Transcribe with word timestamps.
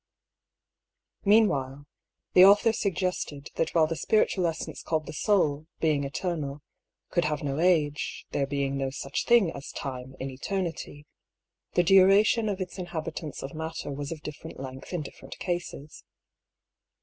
Meanwhile, 1.25 1.85
the 2.33 2.43
author 2.43 2.73
suggested 2.73 3.51
that 3.53 3.75
while 3.75 3.85
the 3.85 3.95
spir 3.95 4.25
240 4.25 4.25
I>B. 4.25 4.33
PAULL'S 4.33 4.45
THEORY. 4.47 4.49
itaal 4.49 4.49
essence 4.73 4.81
called 4.81 5.05
the 5.05 5.13
Soul, 5.13 5.67
being 5.79 6.03
eternal, 6.05 6.63
could 7.11 7.25
hare 7.25 7.37
no 7.43 7.59
age, 7.59 8.25
there 8.31 8.47
being 8.47 8.77
no 8.77 8.89
such 8.89 9.25
thing 9.25 9.51
as 9.51 9.71
Time 9.71 10.15
in 10.19 10.31
Eternity, 10.31 11.05
the 11.75 11.83
duration 11.83 12.49
of 12.49 12.59
its 12.59 12.79
inhabitance 12.79 13.43
of 13.43 13.53
matter 13.53 13.91
was 13.91 14.11
of 14.11 14.23
differ 14.23 14.47
ent 14.47 14.59
length 14.59 14.91
in 14.91 15.03
different 15.03 15.37
cases. 15.37 16.03